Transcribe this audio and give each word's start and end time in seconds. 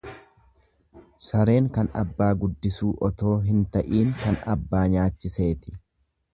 Sareen 1.25 1.67
kan 1.75 1.91
abbaa 2.01 2.31
guddisuu 2.45 2.91
otoo 3.11 3.35
hin 3.51 3.63
ta'iin 3.77 4.17
kan 4.25 4.43
abbaa 4.57 4.85
nyaachiseeti. 4.97 5.79